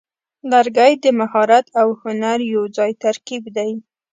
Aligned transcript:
لرګی 0.51 0.93
د 1.03 1.05
مهارت 1.19 1.65
او 1.79 1.87
هنر 2.01 2.39
یوځای 2.55 2.91
ترکیب 3.03 3.43
دی. 3.55 3.71